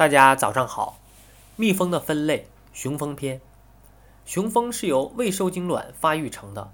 [0.00, 0.98] 大家早上好。
[1.56, 3.38] 蜜蜂的分类，雄蜂篇。
[4.24, 6.72] 雄蜂是由未受精卵发育成的。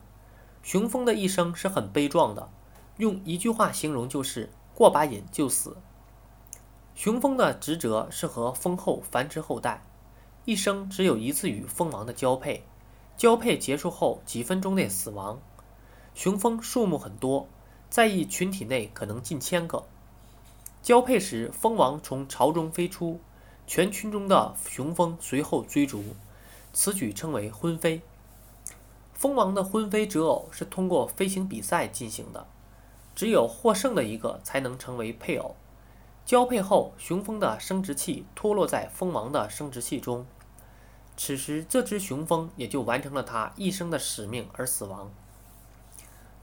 [0.63, 2.49] 雄蜂的一生是很悲壮的，
[2.99, 5.77] 用一句话形容就是过把瘾就死。
[6.95, 9.83] 雄蜂的职责是和蜂后繁殖后代，
[10.45, 12.63] 一生只有一次与蜂王的交配，
[13.17, 15.41] 交配结束后几分钟内死亡。
[16.15, 17.49] 雄蜂数目很多，
[17.91, 19.85] 在一群体内可能近千个。
[20.87, 23.19] 交配时，蜂王从巢中飞出，
[23.67, 26.15] 全群中的雄蜂随后追逐，
[26.73, 28.03] 此举称为婚飞。
[29.13, 32.47] 蜂王的婚飞择偶是通过飞行比赛进行的，
[33.17, 35.57] 只有获胜的一个才能成为配偶。
[36.25, 40.25] 交配后，雄蜂的生殖器脱落在蜂王的生殖器中，
[41.17, 45.11] 此时这只雄蜂也就完成了它一生的使命而死亡。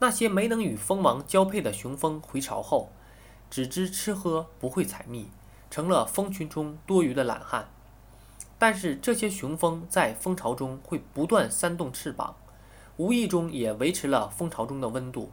[0.00, 2.90] 那些没能与蜂王交配的雄蜂回巢后，
[3.50, 5.28] 只知吃喝，不会采蜜，
[5.70, 7.68] 成了蜂群中多余的懒汉。
[8.58, 12.36] 但是这些雄蜂在蜂巢中会不断扇动翅膀，
[12.96, 15.30] 无意中也维持了蜂巢中的温度。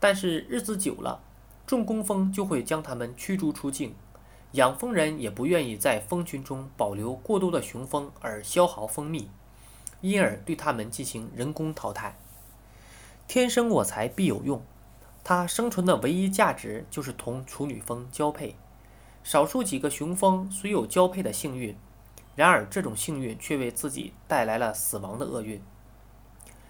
[0.00, 1.20] 但是日子久了，
[1.66, 3.94] 众工蜂就会将它们驱逐出境，
[4.52, 9.30] 养蜂人也不愿意在蜂群中保留过多的雄蜂而消耗蜂蜜，
[10.00, 12.16] 因而对它们进行人工淘汰。
[13.26, 14.62] 天生我材必有用。
[15.22, 18.56] 它生存的唯一价值就是同处女蜂交配。
[19.22, 21.76] 少数几个雄蜂虽有交配的幸运，
[22.34, 25.60] 然而这种幸运却为自己带来了死亡的厄运。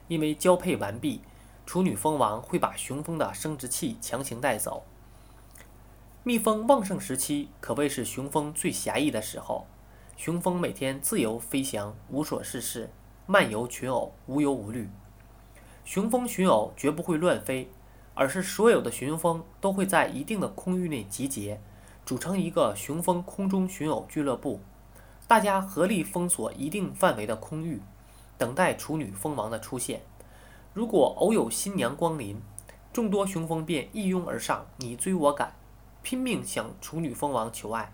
[0.09, 1.21] 因为交配完毕，
[1.67, 4.85] 处女蜂王会把雄蜂的生殖器强行带走。
[6.25, 9.67] 蜜蜂旺盛时期可谓是雄蜂最侠义的时候。
[10.17, 12.91] 雄蜂每天自由飞翔，无所事事，
[13.27, 14.91] 漫游群偶，无忧无虑。
[15.85, 17.71] 雄蜂群偶绝不会乱飞。
[18.19, 21.61] 而是所有的雄蜂都会在一定的空域内集结，
[22.05, 24.59] 组成一个雄蜂空中寻偶俱乐部，
[25.29, 27.81] 大家合力封锁一定范围的空域，
[28.37, 30.03] 等待处女蜂王的出现。
[30.75, 32.43] 如果偶有新娘光临，
[32.93, 35.55] 众多雄蜂便一拥而上，你追我赶，
[36.03, 37.93] 拼命向处女蜂王求爱。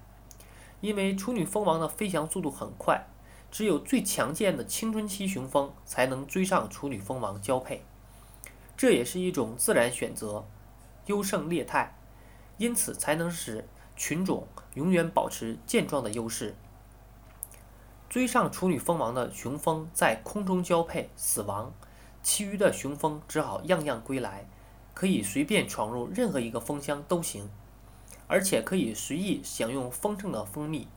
[0.80, 3.06] 因为处女蜂王的飞翔速度很快，
[3.50, 7.84] 只有最强健的青春期雄蜂才能追上处女蜂王交配。
[8.76, 10.44] 这也是一种自然选择，
[11.06, 11.96] 优胜劣汰，
[12.58, 16.54] 因此才能使群种永远保持健壮的优势。
[18.08, 21.72] 追上处女蜂王的雄蜂在空中交配死亡，
[22.22, 24.46] 其余的雄蜂只好样样归来，
[24.92, 27.48] 可以随便闯入任何一个蜂箱都行，
[28.26, 30.88] 而且可以随意享用丰盛的蜂蜜，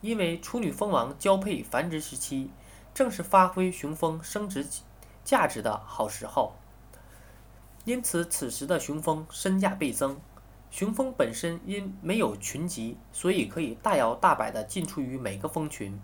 [0.00, 2.50] 因为处女蜂王交配繁殖时期
[2.94, 4.66] 正是发挥雄蜂生殖
[5.24, 6.54] 价值的好时候。
[7.88, 10.20] 因此，此时的雄蜂身价倍增。
[10.70, 15.98] 雄蜂本身因没有群集，所以可以大摇大摆地进出于每个蜂群，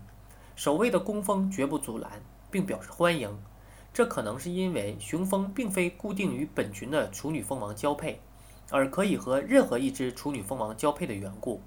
[0.55, 3.37] 守卫的工蜂绝不阻拦，并表示欢迎。
[3.93, 8.19] 这可能是因为雄蜂并非固定于本群的处女蜂王交配，
[8.71, 11.61] 而可以和任何一只处女蜂王交配的缘故。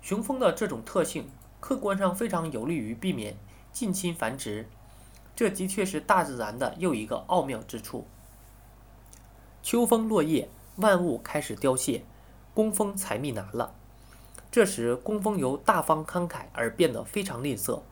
[0.00, 1.28] 雄蜂的这种特性，
[1.58, 3.36] 客观上非常有利于避免
[3.72, 4.68] 近亲繁殖。
[5.34, 8.06] 这的确是大自然的又一个奥妙之处。
[9.62, 12.02] 秋风落叶，万物开始凋谢，
[12.54, 13.74] 工蜂采蜜难了。
[14.50, 17.82] 这时，工蜂由大方慷慨而变得非常吝啬，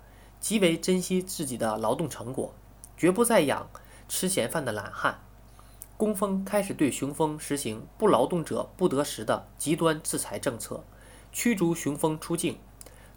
[0.41, 2.55] 极为珍惜自己的劳动成果，
[2.97, 3.69] 绝不再养
[4.09, 5.21] 吃闲饭的懒汉。
[5.99, 10.83] 工蜂开始对雄蜂实行“不劳动者不得食”的极端制裁政策，
[11.31, 12.59] 驱逐雄蜂出境。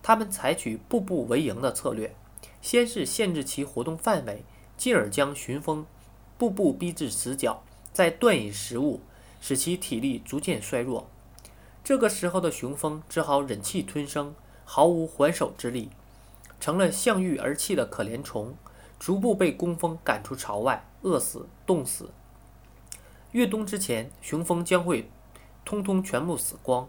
[0.03, 2.15] 他们采取步步为营的策略，
[2.61, 4.43] 先是限制其活动范围，
[4.75, 5.85] 进而将雄蜂
[6.37, 7.63] 步步逼至死角。
[7.93, 9.01] 再断饮食物，
[9.39, 11.09] 使其体力逐渐衰弱。
[11.83, 15.89] 这个时候的雄蜂只好忍气吞声，毫无还手之力，
[16.59, 18.55] 成了向欲而泣的可怜虫，
[18.99, 22.11] 逐步被工蜂赶出巢外，饿死、冻死。
[23.31, 25.09] 越冬之前，雄蜂将会
[25.65, 26.87] 通通全部死光。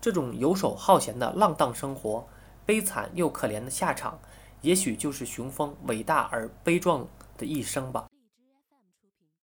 [0.00, 2.28] 这种游手好闲的浪荡生活，
[2.66, 4.18] 悲惨又可怜的下场，
[4.60, 7.08] 也许就是雄蜂伟大而悲壮
[7.38, 8.06] 的一生吧。